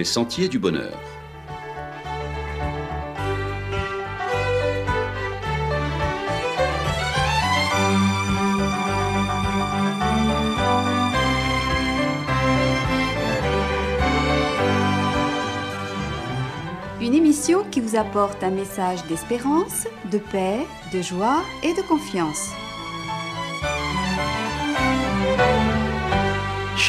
les 0.00 0.04
sentiers 0.04 0.48
du 0.48 0.58
bonheur. 0.58 0.98
Une 17.02 17.12
émission 17.12 17.62
qui 17.70 17.80
vous 17.80 17.94
apporte 17.94 18.42
un 18.42 18.48
message 18.48 19.04
d'espérance, 19.06 19.86
de 20.10 20.16
paix, 20.16 20.60
de 20.94 21.02
joie 21.02 21.42
et 21.62 21.74
de 21.74 21.86
confiance. 21.86 22.48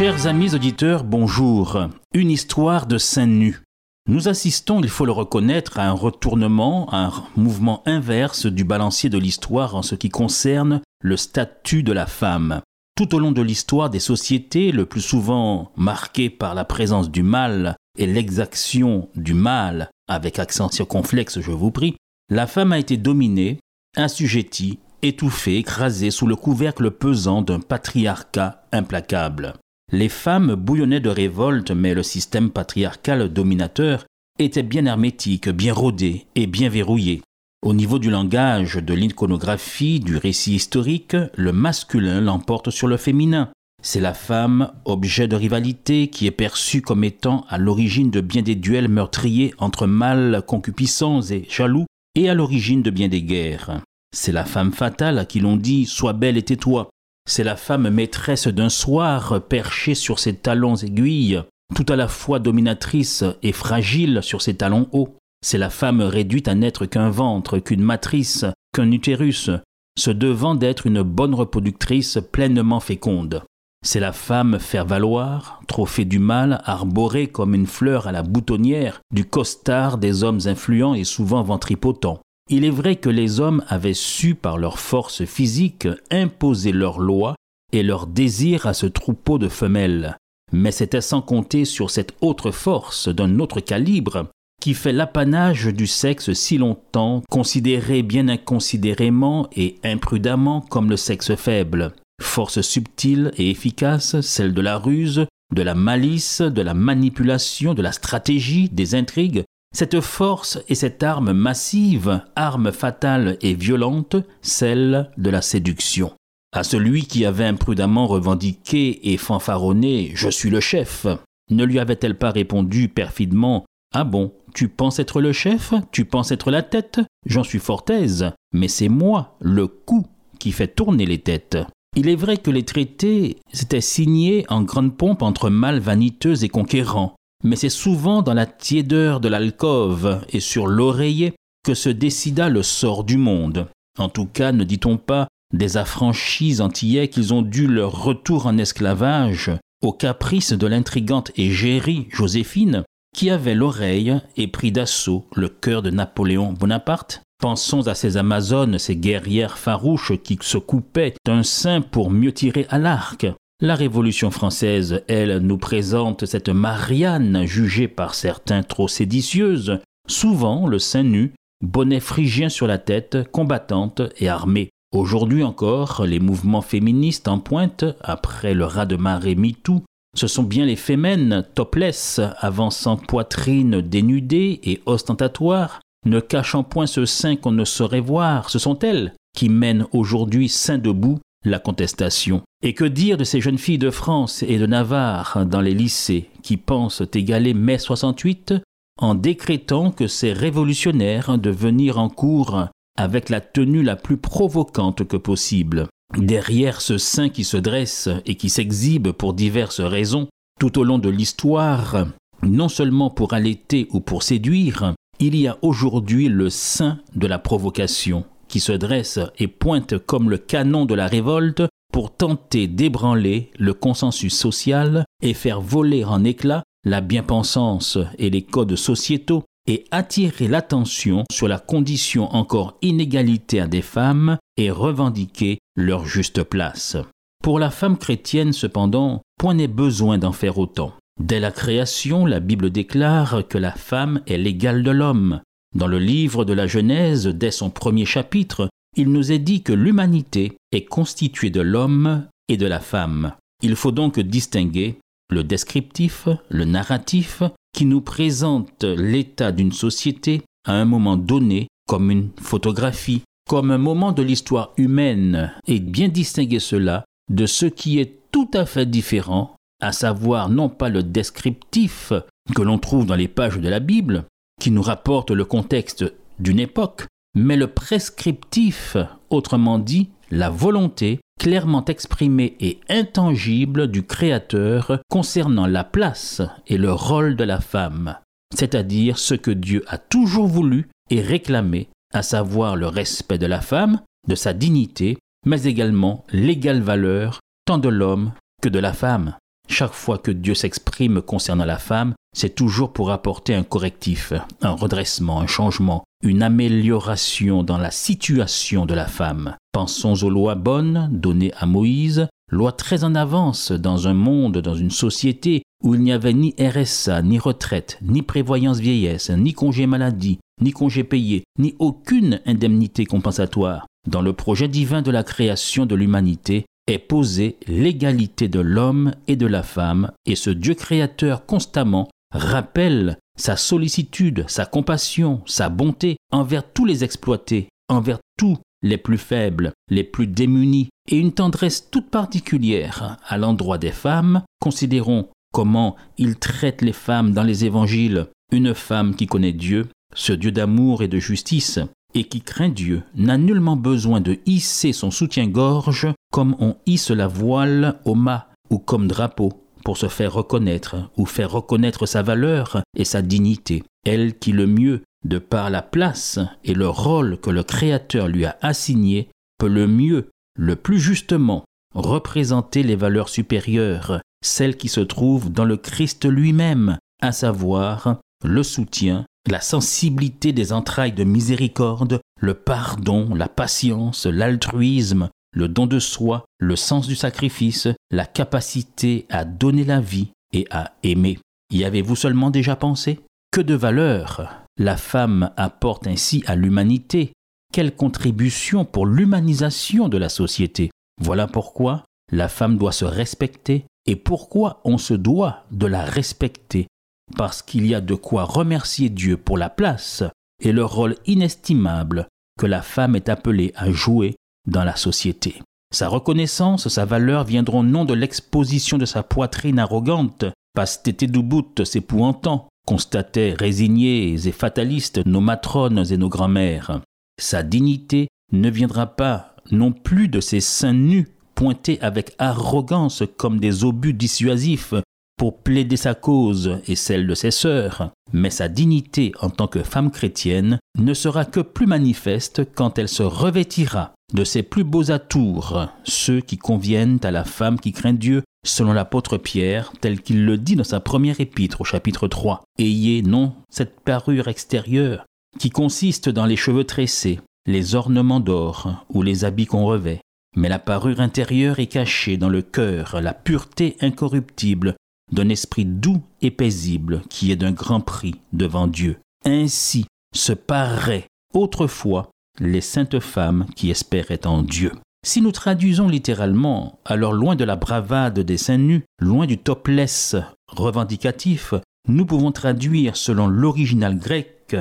Chers 0.01 0.25
amis 0.25 0.55
auditeurs, 0.55 1.03
bonjour. 1.03 1.87
Une 2.15 2.31
histoire 2.31 2.87
de 2.87 2.97
seins 2.97 3.27
nus. 3.27 3.61
Nous 4.09 4.29
assistons, 4.29 4.81
il 4.81 4.89
faut 4.89 5.05
le 5.05 5.11
reconnaître, 5.11 5.77
à 5.77 5.87
un 5.87 5.91
retournement, 5.91 6.89
à 6.89 7.05
un 7.05 7.11
mouvement 7.35 7.83
inverse 7.85 8.47
du 8.47 8.63
balancier 8.63 9.11
de 9.11 9.19
l'histoire 9.19 9.75
en 9.75 9.83
ce 9.83 9.93
qui 9.93 10.09
concerne 10.09 10.81
le 11.03 11.17
statut 11.17 11.83
de 11.83 11.93
la 11.93 12.07
femme. 12.07 12.61
Tout 12.97 13.13
au 13.13 13.19
long 13.19 13.31
de 13.31 13.43
l'histoire 13.43 13.91
des 13.91 13.99
sociétés, 13.99 14.71
le 14.71 14.87
plus 14.87 15.01
souvent 15.01 15.71
marquées 15.75 16.31
par 16.31 16.55
la 16.55 16.65
présence 16.65 17.11
du 17.11 17.21
mal 17.21 17.75
et 17.95 18.07
l'exaction 18.07 19.07
du 19.15 19.35
mal, 19.35 19.91
avec 20.09 20.39
accent 20.39 20.69
circonflexe, 20.69 21.41
je 21.41 21.51
vous 21.51 21.69
prie, 21.69 21.95
la 22.27 22.47
femme 22.47 22.71
a 22.71 22.79
été 22.79 22.97
dominée, 22.97 23.59
assujettie, 23.95 24.79
étouffée, 25.03 25.57
écrasée 25.57 26.09
sous 26.09 26.25
le 26.25 26.35
couvercle 26.35 26.89
pesant 26.89 27.43
d'un 27.43 27.59
patriarcat 27.59 28.63
implacable. 28.71 29.53
Les 29.93 30.09
femmes 30.09 30.55
bouillonnaient 30.55 31.01
de 31.01 31.09
révolte, 31.09 31.71
mais 31.71 31.93
le 31.93 32.03
système 32.03 32.49
patriarcal 32.49 33.27
dominateur 33.27 34.05
était 34.39 34.63
bien 34.63 34.85
hermétique, 34.85 35.49
bien 35.49 35.73
rodé 35.73 36.27
et 36.35 36.47
bien 36.47 36.69
verrouillé. 36.69 37.21
Au 37.61 37.73
niveau 37.73 37.99
du 37.99 38.09
langage, 38.09 38.75
de 38.77 38.93
l'iconographie, 38.93 39.99
du 39.99 40.17
récit 40.17 40.55
historique, 40.55 41.17
le 41.35 41.51
masculin 41.51 42.21
l'emporte 42.21 42.69
sur 42.69 42.87
le 42.87 42.97
féminin. 42.97 43.49
C'est 43.83 43.99
la 43.99 44.13
femme, 44.13 44.71
objet 44.85 45.27
de 45.27 45.35
rivalité, 45.35 46.07
qui 46.07 46.25
est 46.25 46.31
perçue 46.31 46.81
comme 46.81 47.03
étant 47.03 47.45
à 47.49 47.57
l'origine 47.57 48.11
de 48.11 48.21
bien 48.21 48.43
des 48.43 48.55
duels 48.55 48.87
meurtriers 48.87 49.53
entre 49.57 49.87
mâles 49.87 50.41
concupiscents 50.47 51.21
et 51.21 51.45
jaloux, 51.49 51.85
et 52.15 52.29
à 52.29 52.33
l'origine 52.33 52.81
de 52.81 52.91
bien 52.91 53.09
des 53.09 53.23
guerres. 53.23 53.81
C'est 54.15 54.31
la 54.31 54.45
femme 54.45 54.71
fatale 54.71 55.19
à 55.19 55.25
qui 55.25 55.39
l'on 55.39 55.57
dit 55.57 55.85
Sois 55.85 56.13
belle 56.13 56.37
et 56.37 56.43
tais-toi. 56.43 56.89
C'est 57.31 57.45
la 57.45 57.55
femme 57.55 57.89
maîtresse 57.89 58.49
d'un 58.49 58.67
soir 58.67 59.41
perchée 59.43 59.95
sur 59.95 60.19
ses 60.19 60.35
talons 60.35 60.75
aiguilles, 60.75 61.41
tout 61.73 61.85
à 61.87 61.95
la 61.95 62.09
fois 62.09 62.39
dominatrice 62.39 63.23
et 63.41 63.53
fragile 63.53 64.19
sur 64.21 64.41
ses 64.41 64.55
talons 64.55 64.89
hauts. 64.91 65.15
C'est 65.41 65.57
la 65.57 65.69
femme 65.69 66.01
réduite 66.01 66.49
à 66.49 66.55
n'être 66.55 66.85
qu'un 66.87 67.09
ventre, 67.09 67.59
qu'une 67.59 67.83
matrice, 67.83 68.43
qu'un 68.75 68.91
utérus, 68.91 69.49
se 69.97 70.11
devant 70.11 70.55
d'être 70.55 70.85
une 70.85 71.03
bonne 71.03 71.33
reproductrice 71.33 72.19
pleinement 72.33 72.81
féconde. 72.81 73.43
C'est 73.81 74.01
la 74.01 74.11
femme 74.11 74.59
faire 74.59 74.85
valoir, 74.85 75.61
trophée 75.69 76.03
du 76.03 76.19
mal, 76.19 76.61
arborée 76.65 77.27
comme 77.27 77.55
une 77.55 77.65
fleur 77.65 78.07
à 78.07 78.11
la 78.11 78.23
boutonnière 78.23 78.99
du 79.13 79.23
costard 79.23 79.97
des 79.97 80.25
hommes 80.25 80.41
influents 80.47 80.95
et 80.95 81.05
souvent 81.05 81.43
ventripotents. 81.43 82.19
Il 82.53 82.65
est 82.65 82.69
vrai 82.69 82.97
que 82.97 83.09
les 83.09 83.39
hommes 83.39 83.63
avaient 83.69 83.93
su 83.93 84.35
par 84.35 84.57
leur 84.57 84.77
force 84.77 85.23
physique 85.23 85.87
imposer 86.11 86.73
leurs 86.73 86.99
lois 86.99 87.35
et 87.71 87.81
leur 87.81 88.07
désir 88.07 88.65
à 88.65 88.73
ce 88.73 88.87
troupeau 88.87 89.37
de 89.37 89.47
femelles. 89.47 90.17
Mais 90.51 90.71
c'était 90.71 90.99
sans 90.99 91.21
compter 91.21 91.63
sur 91.63 91.89
cette 91.89 92.13
autre 92.19 92.51
force 92.51 93.07
d'un 93.07 93.39
autre 93.39 93.61
calibre 93.61 94.27
qui 94.61 94.73
fait 94.73 94.91
l'apanage 94.91 95.67
du 95.67 95.87
sexe 95.87 96.33
si 96.33 96.57
longtemps 96.57 97.23
considéré 97.29 98.03
bien 98.03 98.27
inconsidérément 98.27 99.47
et 99.55 99.77
imprudemment 99.85 100.59
comme 100.59 100.89
le 100.89 100.97
sexe 100.97 101.33
faible. 101.35 101.93
Force 102.21 102.59
subtile 102.59 103.31
et 103.37 103.49
efficace, 103.49 104.19
celle 104.19 104.53
de 104.53 104.61
la 104.61 104.77
ruse, 104.77 105.25
de 105.55 105.61
la 105.61 105.73
malice, 105.73 106.41
de 106.41 106.61
la 106.61 106.73
manipulation, 106.73 107.73
de 107.73 107.81
la 107.81 107.93
stratégie, 107.93 108.67
des 108.69 108.93
intrigues, 108.93 109.45
cette 109.73 110.01
force 110.01 110.59
et 110.67 110.75
cette 110.75 111.03
arme 111.03 111.31
massive, 111.31 112.21
arme 112.35 112.71
fatale 112.71 113.37
et 113.41 113.53
violente, 113.53 114.15
celle 114.41 115.11
de 115.17 115.29
la 115.29 115.41
séduction. 115.41 116.11
À 116.53 116.63
celui 116.63 117.05
qui 117.05 117.25
avait 117.25 117.45
imprudemment 117.45 118.07
revendiqué 118.07 119.11
et 119.13 119.17
fanfaronné⁇ 119.17 120.09
Je 120.15 120.29
suis 120.29 120.49
le 120.49 120.59
chef⁇ 120.59 121.05
ne 121.51 121.65
lui 121.65 121.79
avait-elle 121.79 122.17
pas 122.17 122.31
répondu 122.31 122.87
perfidement⁇ 122.87 123.59
Ah 123.93 124.05
bon, 124.05 124.33
tu 124.53 124.69
penses 124.69 124.99
être 124.99 125.21
le 125.21 125.33
chef? 125.33 125.73
Tu 125.91 126.05
penses 126.05 126.31
être 126.31 126.49
la 126.49 126.63
tête? 126.63 127.01
J'en 127.25 127.43
suis 127.43 127.59
fort 127.59 127.83
aise, 127.89 128.31
mais 128.53 128.69
c'est 128.69 128.89
moi, 128.89 129.35
le 129.41 129.67
coup, 129.67 130.07
qui 130.39 130.53
fait 130.53 130.69
tourner 130.69 131.05
les 131.05 131.19
têtes. 131.19 131.57
Il 131.97 132.07
est 132.07 132.15
vrai 132.15 132.37
que 132.37 132.51
les 132.51 132.63
traités 132.63 133.37
s'étaient 133.51 133.81
signés 133.81 134.45
en 134.47 134.61
grande 134.61 134.95
pompe 134.95 135.21
entre 135.21 135.49
mâles 135.49 135.79
vaniteux 135.79 136.43
et 136.43 136.49
conquérants, 136.49 137.15
mais 137.43 137.55
c'est 137.55 137.69
souvent 137.69 138.21
dans 138.21 138.33
la 138.33 138.45
tiédeur 138.45 139.19
de 139.19 139.27
l'alcôve 139.27 140.21
et 140.29 140.39
sur 140.39 140.67
l'oreiller 140.67 141.33
que 141.63 141.73
se 141.73 141.89
décida 141.89 142.49
le 142.49 142.63
sort 142.63 143.03
du 143.03 143.17
monde. 143.17 143.67
En 143.97 144.09
tout 144.09 144.25
cas, 144.25 144.51
ne 144.51 144.63
dit-on 144.63 144.97
pas 144.97 145.27
des 145.53 145.77
affranchis 145.77 146.61
antillais 146.61 147.09
qu'ils 147.09 147.33
ont 147.33 147.41
dû 147.41 147.67
leur 147.67 148.03
retour 148.03 148.47
en 148.47 148.57
esclavage 148.57 149.51
au 149.81 149.91
caprice 149.91 150.53
de 150.53 150.67
l'intrigante 150.67 151.31
égérie 151.35 152.07
Joséphine, 152.11 152.83
qui 153.15 153.29
avait 153.29 153.55
l'oreille 153.55 154.19
et 154.37 154.47
prit 154.47 154.71
d'assaut 154.71 155.25
le 155.35 155.49
cœur 155.49 155.81
de 155.81 155.89
Napoléon 155.89 156.53
Bonaparte 156.53 157.21
Pensons 157.41 157.87
à 157.87 157.95
ces 157.95 158.17
Amazones, 158.17 158.77
ces 158.77 158.95
guerrières 158.95 159.57
farouches 159.57 160.15
qui 160.21 160.37
se 160.41 160.59
coupaient 160.59 161.15
d'un 161.25 161.41
sein 161.41 161.81
pour 161.81 162.11
mieux 162.11 162.31
tirer 162.31 162.67
à 162.69 162.77
l'arc. 162.77 163.25
La 163.63 163.75
Révolution 163.75 164.31
française, 164.31 165.03
elle, 165.07 165.37
nous 165.37 165.59
présente 165.59 166.25
cette 166.25 166.49
Marianne 166.49 167.45
jugée 167.45 167.87
par 167.87 168.15
certains 168.15 168.63
trop 168.63 168.87
séditieuse, 168.87 169.77
souvent 170.07 170.65
le 170.65 170.79
sein 170.79 171.03
nu, 171.03 171.33
bonnet 171.63 171.99
phrygien 171.99 172.49
sur 172.49 172.65
la 172.65 172.79
tête, 172.79 173.19
combattante 173.31 174.01
et 174.17 174.29
armée. 174.29 174.71
Aujourd'hui 174.91 175.43
encore, 175.43 176.07
les 176.07 176.19
mouvements 176.19 176.63
féministes 176.63 177.27
en 177.27 177.37
pointe, 177.37 177.85
après 178.01 178.55
le 178.55 178.65
raz 178.65 178.87
de 178.87 178.95
marée 178.95 179.35
MeToo, 179.35 179.83
ce 180.17 180.25
sont 180.25 180.41
bien 180.41 180.65
les 180.65 180.75
fémènes 180.75 181.45
topless, 181.53 182.19
avançant 182.39 182.97
poitrine 182.97 183.79
dénudée 183.81 184.59
et 184.63 184.81
ostentatoire, 184.87 185.81
ne 186.07 186.19
cachant 186.19 186.63
point 186.63 186.87
ce 186.87 187.05
sein 187.05 187.35
qu'on 187.35 187.51
ne 187.51 187.65
saurait 187.65 187.99
voir, 187.99 188.49
ce 188.49 188.57
sont 188.57 188.79
elles 188.79 189.13
qui 189.37 189.49
mènent 189.49 189.85
aujourd'hui 189.93 190.49
sein 190.49 190.79
debout 190.79 191.19
la 191.45 191.59
contestation. 191.59 192.41
Et 192.63 192.73
que 192.73 192.85
dire 192.85 193.17
de 193.17 193.23
ces 193.23 193.41
jeunes 193.41 193.57
filles 193.57 193.79
de 193.79 193.89
France 193.89 194.43
et 194.43 194.59
de 194.59 194.67
Navarre 194.67 195.45
dans 195.47 195.61
les 195.61 195.73
lycées 195.73 196.29
qui 196.43 196.57
pensent 196.57 197.01
égaler 197.13 197.55
mai 197.55 197.79
68 197.79 198.53
en 198.99 199.15
décrétant 199.15 199.89
que 199.89 200.07
c'est 200.07 200.33
révolutionnaire 200.33 201.39
de 201.39 201.49
venir 201.49 201.97
en 201.97 202.09
cours 202.09 202.67
avec 202.97 203.29
la 203.29 203.41
tenue 203.41 203.81
la 203.81 203.95
plus 203.95 204.17
provocante 204.17 205.07
que 205.07 205.17
possible. 205.17 205.87
Derrière 206.17 206.81
ce 206.81 206.99
sein 206.99 207.29
qui 207.29 207.43
se 207.43 207.57
dresse 207.57 208.09
et 208.25 208.35
qui 208.35 208.49
s'exhibe 208.49 209.09
pour 209.09 209.33
diverses 209.33 209.81
raisons 209.81 210.27
tout 210.59 210.77
au 210.77 210.83
long 210.83 210.99
de 210.99 211.09
l'histoire, 211.09 212.05
non 212.43 212.69
seulement 212.69 213.09
pour 213.09 213.33
allaiter 213.33 213.87
ou 213.91 214.01
pour 214.01 214.21
séduire, 214.21 214.93
il 215.19 215.35
y 215.35 215.47
a 215.47 215.57
aujourd'hui 215.63 216.27
le 216.27 216.51
sein 216.51 216.99
de 217.15 217.25
la 217.25 217.39
provocation 217.39 218.25
qui 218.47 218.59
se 218.59 218.73
dresse 218.73 219.19
et 219.39 219.47
pointe 219.47 219.97
comme 219.97 220.29
le 220.29 220.37
canon 220.37 220.85
de 220.85 220.93
la 220.93 221.07
révolte 221.07 221.63
pour 222.01 222.17
tenter 222.17 222.65
d'ébranler 222.65 223.51
le 223.59 223.75
consensus 223.75 224.35
social 224.35 225.05
et 225.21 225.35
faire 225.35 225.61
voler 225.61 226.03
en 226.03 226.23
éclats 226.23 226.63
la 226.83 226.99
bien-pensance 226.99 227.99
et 228.17 228.31
les 228.31 228.41
codes 228.41 228.75
sociétaux 228.75 229.43
et 229.67 229.83
attirer 229.91 230.47
l'attention 230.47 231.25
sur 231.31 231.47
la 231.47 231.59
condition 231.59 232.33
encore 232.33 232.75
inégalitaire 232.81 233.69
des 233.69 233.83
femmes 233.83 234.39
et 234.57 234.71
revendiquer 234.71 235.59
leur 235.75 236.07
juste 236.07 236.41
place. 236.41 236.97
Pour 237.43 237.59
la 237.59 237.69
femme 237.69 237.99
chrétienne, 237.99 238.51
cependant, 238.51 239.21
point 239.37 239.53
n'est 239.53 239.67
besoin 239.67 240.17
d'en 240.17 240.31
faire 240.31 240.57
autant. 240.57 240.93
Dès 241.19 241.39
la 241.39 241.51
création, 241.51 242.25
la 242.25 242.39
Bible 242.39 242.71
déclare 242.71 243.47
que 243.47 243.59
la 243.59 243.73
femme 243.73 244.21
est 244.25 244.39
l'égale 244.39 244.81
de 244.81 244.89
l'homme. 244.89 245.41
Dans 245.75 245.87
le 245.87 245.99
livre 245.99 246.45
de 246.45 246.53
la 246.53 246.65
Genèse, 246.65 247.27
dès 247.27 247.51
son 247.51 247.69
premier 247.69 248.05
chapitre, 248.05 248.69
il 248.95 249.11
nous 249.11 249.31
est 249.31 249.39
dit 249.39 249.63
que 249.63 249.73
l'humanité 249.73 250.53
est 250.71 250.85
constituée 250.85 251.49
de 251.49 251.61
l'homme 251.61 252.27
et 252.47 252.57
de 252.57 252.65
la 252.65 252.79
femme. 252.79 253.33
Il 253.63 253.75
faut 253.75 253.91
donc 253.91 254.19
distinguer 254.19 254.97
le 255.29 255.43
descriptif, 255.43 256.27
le 256.49 256.65
narratif, 256.65 257.43
qui 257.73 257.85
nous 257.85 258.01
présente 258.01 258.83
l'état 258.83 259.51
d'une 259.51 259.71
société 259.71 260.41
à 260.67 260.73
un 260.73 260.85
moment 260.85 261.17
donné 261.17 261.67
comme 261.87 262.11
une 262.11 262.29
photographie, 262.41 263.21
comme 263.49 263.71
un 263.71 263.77
moment 263.77 264.11
de 264.11 264.23
l'histoire 264.23 264.73
humaine, 264.77 265.53
et 265.67 265.79
bien 265.79 266.09
distinguer 266.09 266.59
cela 266.59 267.05
de 267.29 267.45
ce 267.45 267.65
qui 267.65 267.99
est 267.99 268.19
tout 268.31 268.49
à 268.53 268.65
fait 268.65 268.85
différent 268.85 269.55
à 269.81 269.91
savoir 269.91 270.49
non 270.49 270.69
pas 270.69 270.89
le 270.89 271.01
descriptif 271.01 272.13
que 272.55 272.61
l'on 272.61 272.77
trouve 272.77 273.05
dans 273.05 273.15
les 273.15 273.27
pages 273.27 273.59
de 273.59 273.69
la 273.69 273.79
Bible, 273.79 274.25
qui 274.59 274.69
nous 274.69 274.81
rapporte 274.81 275.31
le 275.31 275.43
contexte 275.43 276.05
d'une 276.39 276.59
époque, 276.59 277.07
mais 277.35 277.55
le 277.55 277.67
prescriptif, 277.67 278.97
autrement 279.29 279.79
dit, 279.79 280.09
la 280.29 280.49
volonté 280.49 281.19
clairement 281.39 281.83
exprimée 281.85 282.55
et 282.59 282.79
intangible 282.87 283.87
du 283.87 284.03
Créateur 284.03 284.99
concernant 285.09 285.65
la 285.65 285.83
place 285.83 286.41
et 286.67 286.77
le 286.77 286.93
rôle 286.93 287.35
de 287.35 287.43
la 287.43 287.59
femme, 287.59 288.15
c'est-à-dire 288.55 289.17
ce 289.17 289.33
que 289.33 289.51
Dieu 289.51 289.83
a 289.87 289.97
toujours 289.97 290.47
voulu 290.47 290.87
et 291.09 291.21
réclamé, 291.21 291.89
à 292.13 292.21
savoir 292.21 292.75
le 292.75 292.87
respect 292.87 293.39
de 293.39 293.47
la 293.47 293.61
femme, 293.61 294.01
de 294.27 294.35
sa 294.35 294.53
dignité, 294.53 295.17
mais 295.45 295.63
également 295.63 296.25
l'égale 296.31 296.81
valeur 296.81 297.39
tant 297.65 297.77
de 297.77 297.89
l'homme 297.89 298.33
que 298.61 298.69
de 298.69 298.79
la 298.79 298.93
femme. 298.93 299.35
Chaque 299.71 299.93
fois 299.93 300.17
que 300.17 300.31
Dieu 300.31 300.53
s'exprime 300.53 301.21
concernant 301.21 301.63
la 301.63 301.77
femme, 301.77 302.13
c'est 302.35 302.55
toujours 302.55 302.91
pour 302.91 303.09
apporter 303.09 303.55
un 303.55 303.63
correctif, 303.63 304.33
un 304.61 304.71
redressement, 304.71 305.39
un 305.39 305.47
changement, 305.47 306.03
une 306.21 306.43
amélioration 306.43 307.63
dans 307.63 307.77
la 307.77 307.89
situation 307.89 308.85
de 308.85 308.93
la 308.93 309.07
femme. 309.07 309.55
Pensons 309.71 310.21
aux 310.23 310.29
lois 310.29 310.55
bonnes 310.55 311.09
données 311.13 311.53
à 311.57 311.67
Moïse, 311.67 312.27
lois 312.51 312.73
très 312.73 313.05
en 313.05 313.15
avance 313.15 313.71
dans 313.71 314.09
un 314.09 314.13
monde, 314.13 314.57
dans 314.57 314.75
une 314.75 314.91
société 314.91 315.63
où 315.81 315.95
il 315.95 316.01
n'y 316.01 316.11
avait 316.11 316.33
ni 316.33 316.53
RSA, 316.59 317.21
ni 317.21 317.39
retraite, 317.39 317.97
ni 318.01 318.23
prévoyance 318.23 318.79
vieillesse, 318.79 319.29
ni 319.29 319.53
congé 319.53 319.87
maladie, 319.87 320.39
ni 320.61 320.71
congé 320.71 321.05
payé, 321.05 321.45
ni 321.57 321.75
aucune 321.79 322.41
indemnité 322.45 323.05
compensatoire. 323.05 323.87
Dans 324.05 324.21
le 324.21 324.33
projet 324.33 324.67
divin 324.67 325.01
de 325.01 325.11
la 325.11 325.23
création 325.23 325.85
de 325.85 325.95
l'humanité 325.95 326.65
est 326.91 326.99
posée 326.99 327.57
l'égalité 327.67 328.47
de 328.47 328.59
l'homme 328.59 329.13
et 329.27 329.35
de 329.35 329.47
la 329.47 329.63
femme, 329.63 330.11
et 330.25 330.35
ce 330.35 330.49
Dieu 330.49 330.75
créateur 330.75 331.45
constamment 331.45 332.09
rappelle 332.33 333.17
sa 333.37 333.55
sollicitude, 333.55 334.45
sa 334.47 334.65
compassion, 334.65 335.41
sa 335.45 335.69
bonté 335.69 336.17
envers 336.31 336.71
tous 336.71 336.85
les 336.85 337.03
exploités, 337.03 337.69
envers 337.89 338.19
tous 338.37 338.57
les 338.83 338.97
plus 338.97 339.17
faibles, 339.17 339.73
les 339.89 340.03
plus 340.03 340.27
démunis, 340.27 340.89
et 341.09 341.17
une 341.17 341.33
tendresse 341.33 341.89
toute 341.89 342.09
particulière 342.09 343.17
à 343.27 343.37
l'endroit 343.37 343.77
des 343.77 343.91
femmes. 343.91 344.43
Considérons 344.59 345.29
comment 345.53 345.95
il 346.17 346.37
traite 346.37 346.81
les 346.81 346.93
femmes 346.93 347.31
dans 347.31 347.43
les 347.43 347.65
évangiles. 347.65 348.27
Une 348.51 348.73
femme 348.73 349.15
qui 349.15 349.27
connaît 349.27 349.53
Dieu, 349.53 349.87
ce 350.13 350.33
Dieu 350.33 350.51
d'amour 350.51 351.03
et 351.03 351.07
de 351.07 351.19
justice, 351.19 351.79
et 352.13 352.25
qui 352.25 352.41
craint 352.41 352.69
Dieu, 352.69 353.03
n'a 353.15 353.37
nullement 353.37 353.75
besoin 353.75 354.21
de 354.21 354.39
hisser 354.45 354.93
son 354.93 355.11
soutien-gorge 355.11 356.07
comme 356.31 356.55
on 356.59 356.75
hisse 356.85 357.11
la 357.11 357.27
voile 357.27 357.99
au 358.05 358.15
mât 358.15 358.47
ou 358.69 358.79
comme 358.79 359.07
drapeau 359.07 359.51
pour 359.83 359.97
se 359.97 360.07
faire 360.07 360.33
reconnaître 360.33 361.09
ou 361.17 361.25
faire 361.25 361.51
reconnaître 361.51 362.05
sa 362.05 362.21
valeur 362.21 362.81
et 362.95 363.05
sa 363.05 363.21
dignité. 363.21 363.83
Elle 364.05 364.37
qui 364.37 364.51
le 364.51 364.67
mieux, 364.67 365.01
de 365.25 365.37
par 365.37 365.69
la 365.69 365.81
place 365.81 366.39
et 366.63 366.73
le 366.73 366.89
rôle 366.89 367.39
que 367.39 367.49
le 367.49 367.63
Créateur 367.63 368.27
lui 368.27 368.45
a 368.45 368.57
assigné, 368.61 369.29
peut 369.59 369.67
le 369.67 369.87
mieux, 369.87 370.29
le 370.57 370.75
plus 370.75 370.99
justement, 370.99 371.63
représenter 371.93 372.83
les 372.83 372.95
valeurs 372.95 373.29
supérieures, 373.29 374.21
celles 374.43 374.77
qui 374.77 374.87
se 374.87 375.01
trouvent 375.01 375.51
dans 375.51 375.65
le 375.65 375.77
Christ 375.77 376.25
lui-même, 376.25 376.97
à 377.21 377.31
savoir 377.31 378.19
le 378.43 378.63
soutien, 378.63 379.25
la 379.49 379.61
sensibilité 379.61 380.53
des 380.53 380.73
entrailles 380.73 381.13
de 381.13 381.23
miséricorde, 381.23 382.21
le 382.39 382.53
pardon, 382.53 383.33
la 383.33 383.49
patience, 383.49 384.25
l'altruisme, 384.25 385.29
le 385.53 385.67
don 385.67 385.87
de 385.87 385.99
soi, 385.99 386.45
le 386.59 386.75
sens 386.75 387.07
du 387.07 387.15
sacrifice, 387.15 387.87
la 388.09 388.25
capacité 388.25 389.25
à 389.29 389.45
donner 389.45 389.83
la 389.83 389.99
vie 389.99 390.29
et 390.53 390.67
à 390.71 390.93
aimer. 391.03 391.39
Y 391.71 391.83
avez-vous 391.83 392.15
seulement 392.15 392.51
déjà 392.51 392.75
pensé? 392.75 393.19
Que 393.51 393.61
de 393.61 393.73
valeur 393.73 394.61
la 394.77 394.97
femme 394.97 395.51
apporte 395.57 396.07
ainsi 396.07 396.43
à 396.47 396.55
l'humanité 396.55 397.33
Quelle 397.73 397.95
contribution 397.95 398.85
pour 398.85 399.05
l'humanisation 399.05 400.09
de 400.09 400.17
la 400.17 400.29
société 400.29 400.89
Voilà 401.21 401.45
pourquoi 401.47 402.05
la 402.31 402.47
femme 402.47 402.77
doit 402.77 402.93
se 402.93 403.05
respecter 403.05 403.85
et 404.05 404.15
pourquoi 404.15 404.81
on 404.85 404.97
se 404.97 405.13
doit 405.13 405.65
de 405.71 405.85
la 405.85 406.03
respecter. 406.03 406.87
Parce 407.35 407.61
qu'il 407.61 407.85
y 407.87 407.95
a 407.95 408.01
de 408.01 408.15
quoi 408.15 408.43
remercier 408.43 409.09
Dieu 409.09 409.37
pour 409.37 409.57
la 409.57 409.69
place 409.69 410.23
et 410.61 410.71
le 410.71 410.85
rôle 410.85 411.15
inestimable 411.25 412.27
que 412.59 412.65
la 412.65 412.81
femme 412.81 413.15
est 413.15 413.29
appelée 413.29 413.73
à 413.75 413.91
jouer 413.91 414.35
dans 414.67 414.83
la 414.83 414.95
société. 414.95 415.61
Sa 415.93 416.07
reconnaissance, 416.07 416.87
sa 416.87 417.05
valeur 417.05 417.43
viendront 417.43 417.83
non 417.83 418.05
de 418.05 418.13
l'exposition 418.13 418.97
de 418.97 419.05
sa 419.05 419.23
poitrine 419.23 419.79
arrogante, 419.79 420.45
pastété 420.73 421.27
d'oubout 421.27 421.83
s'épouvantant, 421.83 422.69
constataient 422.87 423.53
résignés 423.53 424.33
et 424.33 424.51
fatalistes 424.51 425.25
nos 425.25 425.41
matrones 425.41 426.05
et 426.09 426.17
nos 426.17 426.29
grand-mères. 426.29 427.01
Sa 427.39 427.63
dignité 427.63 428.27
ne 428.51 428.69
viendra 428.69 429.07
pas 429.07 429.55
non 429.71 429.91
plus 429.91 430.27
de 430.27 430.39
ses 430.39 430.61
seins 430.61 430.93
nus 430.93 431.27
pointés 431.55 432.01
avec 432.01 432.35
arrogance 432.39 433.23
comme 433.37 433.59
des 433.59 433.83
obus 433.83 434.13
dissuasifs 434.13 434.93
pour 435.41 435.57
plaider 435.57 435.97
sa 435.97 436.13
cause 436.13 436.77
et 436.87 436.95
celle 436.95 437.25
de 437.25 437.33
ses 437.33 437.49
sœurs, 437.49 438.11
mais 438.31 438.51
sa 438.51 438.67
dignité 438.67 439.31
en 439.41 439.49
tant 439.49 439.65
que 439.65 439.81
femme 439.81 440.11
chrétienne 440.11 440.77
ne 440.99 441.15
sera 441.15 441.45
que 441.45 441.61
plus 441.61 441.87
manifeste 441.87 442.61
quand 442.75 442.99
elle 442.99 443.07
se 443.07 443.23
revêtira 443.23 444.13
de 444.35 444.43
ses 444.43 444.61
plus 444.61 444.83
beaux 444.83 445.09
atours, 445.09 445.87
ceux 446.03 446.41
qui 446.41 446.59
conviennent 446.59 447.17
à 447.23 447.31
la 447.31 447.43
femme 447.43 447.79
qui 447.79 447.91
craint 447.91 448.13
Dieu, 448.13 448.43
selon 448.63 448.93
l'apôtre 448.93 449.37
Pierre, 449.37 449.91
tel 449.99 450.21
qu'il 450.21 450.45
le 450.45 450.59
dit 450.59 450.75
dans 450.75 450.83
sa 450.83 450.99
première 450.99 451.41
épître 451.41 451.81
au 451.81 451.85
chapitre 451.85 452.27
3. 452.27 452.61
Ayez 452.77 453.23
non 453.23 453.55
cette 453.71 453.99
parure 454.01 454.47
extérieure, 454.47 455.25
qui 455.57 455.71
consiste 455.71 456.29
dans 456.29 456.45
les 456.45 456.55
cheveux 456.55 456.83
tressés, 456.83 457.39
les 457.65 457.95
ornements 457.95 458.41
d'or 458.41 459.07
ou 459.09 459.23
les 459.23 459.43
habits 459.43 459.65
qu'on 459.65 459.87
revêt, 459.87 460.21
mais 460.55 460.69
la 460.69 460.77
parure 460.77 461.19
intérieure 461.19 461.79
est 461.79 461.87
cachée 461.87 462.37
dans 462.37 462.49
le 462.49 462.61
cœur, 462.61 463.19
la 463.21 463.33
pureté 463.33 463.97
incorruptible 464.01 464.97
d'un 465.31 465.49
esprit 465.49 465.85
doux 465.85 466.21
et 466.41 466.51
paisible 466.51 467.21
qui 467.29 467.51
est 467.51 467.55
d'un 467.55 467.71
grand 467.71 468.01
prix 468.01 468.35
devant 468.53 468.87
Dieu. 468.87 469.17
Ainsi 469.45 470.05
se 470.35 470.53
paraient 470.53 471.27
autrefois 471.53 472.29
les 472.59 472.81
saintes 472.81 473.19
femmes 473.19 473.65
qui 473.75 473.89
espéraient 473.89 474.45
en 474.45 474.63
Dieu. 474.63 474.91
Si 475.23 475.41
nous 475.41 475.51
traduisons 475.51 476.07
littéralement, 476.07 476.99
alors 477.05 477.33
loin 477.33 477.55
de 477.55 477.63
la 477.63 477.75
bravade 477.75 478.39
des 478.39 478.57
seins 478.57 478.77
nus, 478.77 479.03
loin 479.19 479.45
du 479.45 479.57
topless 479.57 480.35
revendicatif, 480.67 481.75
nous 482.07 482.25
pouvons 482.25 482.51
traduire 482.51 483.15
selon 483.15 483.47
l'original 483.47 484.17
grec 484.17 484.75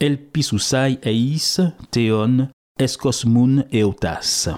elpisousai 0.00 0.98
eis 1.02 1.60
theon 1.90 2.48
eskosmoun 2.78 3.64
eotas 3.72 4.48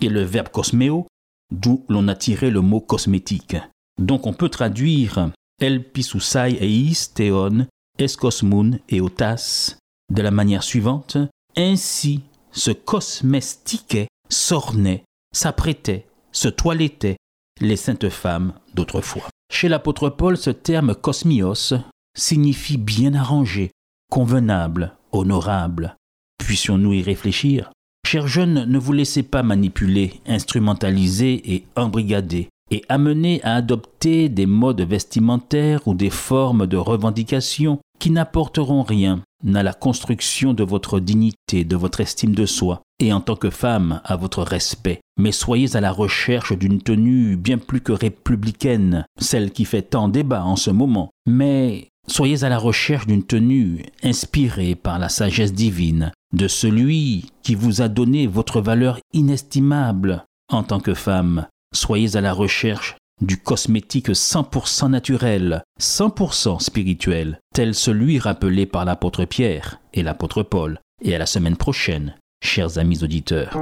et 0.00 0.08
le 0.08 0.22
verbe 0.22 0.48
cosmeo, 0.48 1.06
d'où 1.50 1.84
l'on 1.88 2.08
a 2.08 2.14
tiré 2.14 2.50
le 2.50 2.60
mot 2.60 2.80
cosmétique. 2.80 3.56
Donc 4.00 4.26
on 4.26 4.32
peut 4.32 4.48
traduire 4.48 5.30
elpisousai 5.60 6.58
eis 6.60 7.12
theon 7.14 7.66
eskosmoun 7.98 8.80
eotas 8.90 9.76
de 10.12 10.22
la 10.22 10.30
manière 10.30 10.62
suivante 10.62 11.16
ainsi 11.56 12.22
se 12.50 12.70
cosmestiquaient, 12.70 14.08
s'ornaient, 14.28 15.04
s'apprêtaient, 15.32 16.06
se 16.32 16.48
toilettaient 16.48 17.16
les 17.60 17.76
saintes 17.76 18.08
femmes 18.08 18.54
d'autrefois. 18.74 19.28
Chez 19.52 19.68
l'apôtre 19.68 20.08
Paul, 20.08 20.36
ce 20.36 20.50
terme 20.50 20.94
cosmios 20.94 21.74
signifie 22.16 22.76
bien 22.76 23.14
arrangé, 23.14 23.70
convenable, 24.10 24.96
honorable. 25.12 25.96
Puissions-nous 26.38 26.92
y 26.94 27.02
réfléchir? 27.02 27.70
Chers 28.06 28.28
jeunes, 28.28 28.64
ne 28.64 28.78
vous 28.78 28.92
laissez 28.92 29.22
pas 29.22 29.42
manipuler, 29.42 30.20
instrumentaliser 30.26 31.54
et 31.54 31.66
embrigader, 31.76 32.48
et 32.70 32.82
amener 32.88 33.42
à 33.42 33.56
adopter 33.56 34.28
des 34.28 34.46
modes 34.46 34.82
vestimentaires 34.82 35.86
ou 35.86 35.94
des 35.94 36.10
formes 36.10 36.66
de 36.66 36.76
revendication 36.76 37.78
qui 37.98 38.10
n'apporteront 38.10 38.82
rien 38.82 39.22
à 39.54 39.62
la 39.62 39.72
construction 39.72 40.54
de 40.54 40.64
votre 40.64 41.00
dignité, 41.00 41.64
de 41.64 41.76
votre 41.76 42.00
estime 42.00 42.34
de 42.34 42.46
soi, 42.46 42.82
et 42.98 43.12
en 43.12 43.20
tant 43.20 43.36
que 43.36 43.50
femme 43.50 44.00
à 44.04 44.16
votre 44.16 44.42
respect. 44.42 45.00
Mais 45.18 45.32
soyez 45.32 45.76
à 45.76 45.80
la 45.80 45.92
recherche 45.92 46.56
d'une 46.56 46.80
tenue 46.80 47.36
bien 47.36 47.58
plus 47.58 47.80
que 47.80 47.92
républicaine, 47.92 49.04
celle 49.20 49.50
qui 49.50 49.64
fait 49.64 49.82
tant 49.82 50.08
débat 50.08 50.44
en 50.44 50.56
ce 50.56 50.70
moment, 50.70 51.10
mais 51.26 51.88
soyez 52.06 52.44
à 52.44 52.48
la 52.48 52.58
recherche 52.58 53.06
d'une 53.06 53.24
tenue 53.24 53.84
inspirée 54.02 54.74
par 54.74 54.98
la 54.98 55.08
sagesse 55.08 55.52
divine, 55.52 56.12
de 56.32 56.48
celui 56.48 57.26
qui 57.42 57.54
vous 57.54 57.82
a 57.82 57.88
donné 57.88 58.26
votre 58.26 58.60
valeur 58.60 58.98
inestimable 59.12 60.24
en 60.50 60.62
tant 60.62 60.80
que 60.80 60.94
femme. 60.94 61.46
Soyez 61.74 62.16
à 62.16 62.20
la 62.20 62.32
recherche 62.32 62.96
du 63.20 63.36
cosmétique 63.36 64.10
100% 64.10 64.90
naturel, 64.90 65.62
100% 65.80 66.60
spirituel, 66.60 67.40
tel 67.52 67.74
celui 67.74 68.18
rappelé 68.20 68.64
par 68.64 68.84
l'apôtre 68.84 69.24
Pierre 69.24 69.80
et 69.92 70.04
l'apôtre 70.04 70.44
Paul. 70.44 70.78
Et 71.02 71.14
à 71.14 71.18
la 71.18 71.26
semaine 71.26 71.56
prochaine, 71.56 72.14
chers 72.42 72.78
amis 72.78 73.02
auditeurs. 73.02 73.58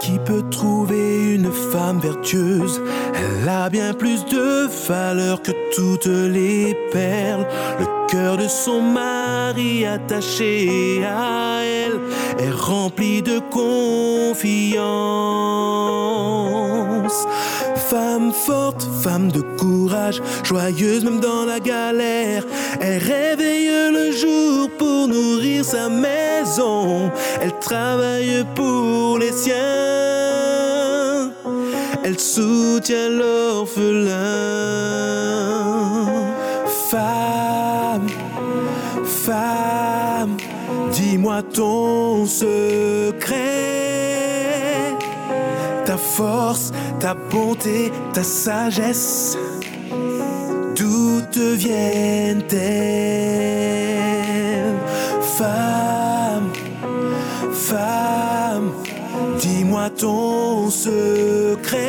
qui 0.00 0.18
peut 0.18 0.42
trouver 0.50 1.34
une 1.34 1.52
femme 1.52 2.00
vertueuse? 2.00 2.80
Elle 3.14 3.48
a 3.48 3.68
bien 3.68 3.92
plus 3.92 4.24
de 4.24 4.66
valeur 4.88 5.42
que 5.42 5.52
toutes 5.74 6.06
les 6.06 6.74
perles. 6.90 7.46
Le 7.78 7.86
cœur 8.08 8.36
de 8.36 8.48
son 8.48 8.80
mari 8.80 9.84
attaché 9.86 11.04
à 11.04 11.59
est 12.40 12.50
rempli 12.50 13.22
de 13.22 13.38
confiance. 13.50 14.80
Femme 17.90 18.32
forte, 18.32 18.86
femme 19.02 19.30
de 19.32 19.40
courage, 19.58 20.22
joyeuse 20.44 21.04
même 21.04 21.20
dans 21.20 21.44
la 21.44 21.60
galère. 21.60 22.44
Elle 22.80 22.98
réveille 23.02 23.90
le 23.92 24.12
jour 24.12 24.70
pour 24.78 25.08
nourrir 25.08 25.64
sa 25.64 25.88
maison. 25.88 27.10
Elle 27.40 27.52
travaille 27.60 28.44
pour 28.54 29.18
les 29.18 29.32
siens. 29.32 29.56
Elle 32.04 32.18
soutient 32.18 33.10
l'orphelin. 33.10 34.10
Femme, 36.90 38.06
femme, 39.04 39.79
ton 41.52 42.26
secret 42.26 43.70
ta 45.90 45.96
force, 45.96 46.70
ta 47.00 47.14
bonté, 47.14 47.90
ta 48.12 48.22
sagesse, 48.22 49.36
d'où 50.76 51.20
te 51.32 51.54
viennent-elles? 51.56 52.50
Femme, 55.36 56.52
femme, 57.52 58.70
dis-moi 59.40 59.90
ton 59.90 60.70
secret. 60.70 61.88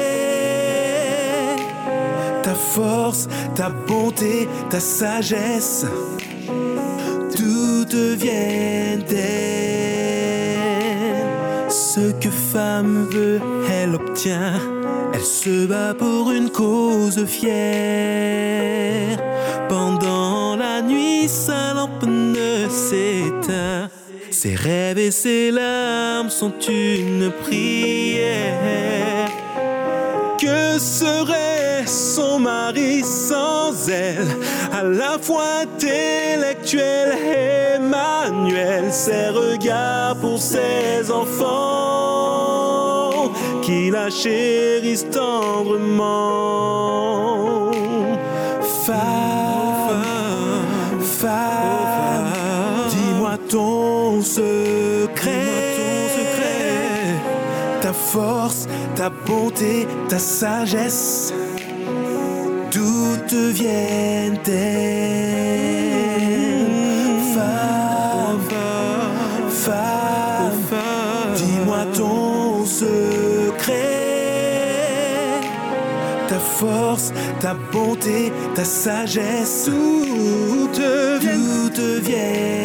Ta 2.41 2.55
force, 2.55 3.27
ta 3.53 3.69
bonté, 3.69 4.47
ta 4.71 4.79
sagesse, 4.79 5.85
d'où 7.91 8.15
te 8.15 8.15
viennent-elles 8.15 9.51
ce 11.69 12.11
que 12.11 12.29
femme 12.29 13.07
veut, 13.11 13.41
elle 13.69 13.95
obtient. 13.95 14.53
Elle 15.13 15.23
se 15.23 15.65
bat 15.65 15.93
pour 15.93 16.31
une 16.31 16.49
cause 16.49 17.25
fière. 17.25 19.17
Pendant 19.67 20.55
la 20.55 20.81
nuit, 20.81 21.27
sa 21.27 21.73
lampe 21.73 22.03
ne 22.03 22.69
s'éteint. 22.69 23.89
Ses 24.29 24.55
rêves 24.55 24.99
et 24.99 25.11
ses 25.11 25.51
larmes 25.51 26.29
sont 26.29 26.53
une 26.69 27.29
prière. 27.43 29.27
Que 30.39 30.79
serait 30.79 31.85
son 31.85 32.39
mari 32.39 33.03
sans 33.03 33.89
elle? 33.89 34.27
À 34.71 34.83
la 34.83 35.19
fois 35.19 35.63
intellectuel 35.63 37.17
et 37.17 37.70
ses 38.91 39.29
regards 39.29 40.15
pour 40.17 40.39
ses 40.39 41.09
enfants 41.11 41.49
qui 43.61 43.89
la 43.89 44.09
chérissent 44.09 45.09
tendrement. 45.09 46.11
Femme, 48.85 50.03
femme, 50.99 52.33
dis-moi 52.89 53.37
ton 53.49 54.21
secret 54.21 55.61
ta 57.81 57.93
force, 57.93 58.67
ta 58.95 59.09
bonté, 59.09 59.87
ta 60.07 60.19
sagesse, 60.19 61.33
d'où 62.71 63.17
te 63.27 63.51
viennent-elles 63.51 64.90
Femme, 64.90 64.90
force, 76.61 77.11
ta 77.39 77.53
bonté, 77.71 78.31
ta 78.55 78.63
sagesse, 78.63 79.67
d'où 79.67 80.67
te 80.67 81.17
viennent-elles 81.99 82.61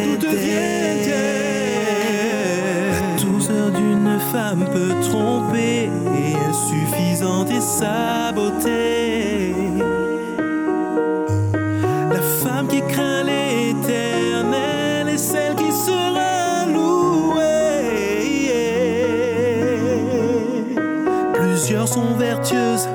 d'une 3.77 4.19
femme 4.31 4.65
peut 4.71 4.95
tromper 5.09 5.89
et 6.21 6.35
insuffisante 6.49 7.49
est 7.49 7.61
sa 7.61 8.31
beauté. 8.33 9.53
La 12.11 12.21
femme 12.43 12.67
qui 12.67 12.81
craint 12.81 13.23
l'éternel 13.23 15.09
est 15.09 15.17
celle 15.17 15.55
qui 15.55 15.71
sera 15.71 16.65
louée. 16.65 17.37
Plusieurs 21.33 21.87
sont 21.87 22.13
vertueuses, 22.17 22.87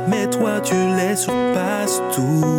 toi 0.42 0.60
tu 0.60 0.74
les 0.74 1.14
surpasses 1.14 2.02
toutes. 2.12 2.52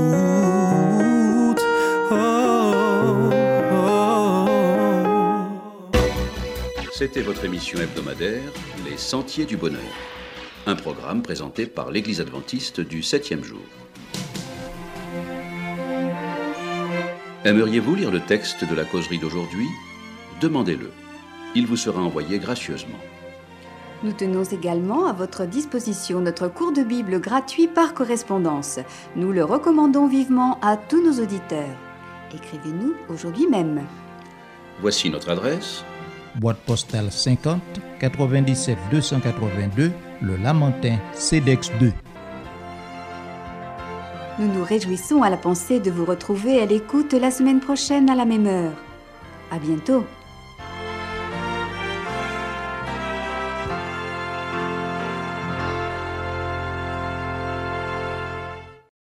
C'était 6.94 7.22
votre 7.22 7.44
émission 7.44 7.80
hebdomadaire 7.80 8.54
Les 8.90 8.96
Sentiers 8.96 9.44
du 9.44 9.58
Bonheur, 9.58 9.82
un 10.66 10.76
programme 10.76 11.22
présenté 11.22 11.66
par 11.66 11.92
l'Église 11.92 12.22
adventiste 12.22 12.80
du 12.80 13.04
septième 13.04 13.44
jour. 13.44 13.66
Aimeriez-vous 17.44 17.96
lire 17.96 18.12
le 18.12 18.22
texte 18.22 18.64
de 18.64 18.74
la 18.74 18.86
causerie 18.86 19.20
d'aujourd'hui? 19.20 19.68
Demandez-le. 20.40 20.90
Il 21.56 21.68
vous 21.68 21.76
sera 21.76 22.02
envoyé 22.02 22.40
gracieusement. 22.40 23.00
Nous 24.04 24.12
tenons 24.12 24.44
également 24.44 25.06
à 25.06 25.14
votre 25.14 25.46
disposition 25.46 26.20
notre 26.20 26.50
cours 26.50 26.74
de 26.74 26.84
Bible 26.84 27.22
gratuit 27.22 27.68
par 27.68 27.94
correspondance. 27.94 28.80
Nous 29.16 29.32
le 29.32 29.46
recommandons 29.46 30.08
vivement 30.08 30.60
à 30.62 30.76
tous 30.76 31.02
nos 31.02 31.24
auditeurs. 31.24 31.78
Écrivez-nous 32.36 32.96
aujourd'hui 33.08 33.48
même. 33.48 33.82
Voici 34.82 35.10
notre 35.10 35.30
adresse 35.30 35.86
boîte 36.36 36.58
postale 36.66 37.12
50 37.12 37.62
97 38.00 38.78
282, 38.92 39.92
Le 40.22 40.36
Lamentin, 40.36 40.98
CEDEX 41.14 41.72
2. 41.80 41.94
Nous 44.40 44.48
nous 44.48 44.64
réjouissons 44.64 45.22
à 45.22 45.30
la 45.30 45.38
pensée 45.38 45.80
de 45.80 45.92
vous 45.92 46.06
retrouver 46.06 46.60
à 46.60 46.66
l'écoute 46.66 47.14
la 47.14 47.30
semaine 47.30 47.60
prochaine 47.60 48.10
à 48.10 48.16
la 48.16 48.26
même 48.26 48.48
heure. 48.48 48.74
À 49.52 49.60
bientôt. 49.60 50.04